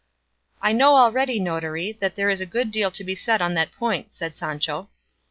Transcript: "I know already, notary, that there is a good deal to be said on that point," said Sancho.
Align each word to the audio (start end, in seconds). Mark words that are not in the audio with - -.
"I 0.63 0.71
know 0.71 0.95
already, 0.95 1.39
notary, 1.39 1.91
that 2.01 2.15
there 2.15 2.31
is 2.31 2.41
a 2.41 2.47
good 2.47 2.71
deal 2.71 2.89
to 2.89 3.03
be 3.03 3.13
said 3.13 3.39
on 3.39 3.53
that 3.53 3.71
point," 3.71 4.15
said 4.15 4.35
Sancho. 4.35 4.89